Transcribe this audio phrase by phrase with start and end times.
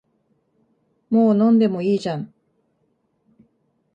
[1.11, 2.33] もう飲んでもいいじゃん